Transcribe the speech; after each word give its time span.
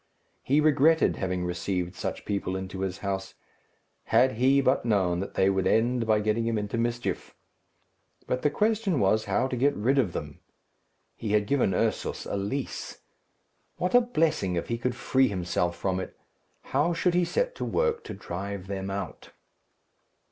He 0.41 0.59
regretted 0.59 1.17
having 1.17 1.45
received 1.45 1.93
such 1.93 2.25
people 2.25 2.55
into 2.55 2.79
his 2.79 2.97
house. 3.05 3.35
Had 4.05 4.31
he 4.31 4.59
but 4.59 4.83
known 4.83 5.19
that 5.19 5.35
they 5.35 5.47
would 5.47 5.67
end 5.67 6.07
by 6.07 6.21
getting 6.21 6.47
him 6.47 6.57
into 6.57 6.75
mischief! 6.79 7.35
But 8.25 8.41
the 8.41 8.49
question 8.49 8.99
was 8.99 9.25
how 9.25 9.47
to 9.47 9.55
get 9.55 9.75
rid 9.75 9.99
of 9.99 10.13
them? 10.13 10.39
He 11.15 11.33
had 11.33 11.45
given 11.45 11.75
Ursus 11.75 12.25
a 12.25 12.35
lease. 12.35 12.97
What 13.77 13.93
a 13.93 14.01
blessing 14.01 14.55
if 14.55 14.69
he 14.69 14.79
could 14.79 14.95
free 14.95 15.27
himself 15.27 15.75
from 15.77 15.99
it! 15.99 16.17
How 16.63 16.93
should 16.93 17.13
he 17.13 17.23
set 17.23 17.53
to 17.57 17.63
work 17.63 18.03
to 18.05 18.15
drive 18.15 18.65
them 18.65 18.89
out? 18.89 19.29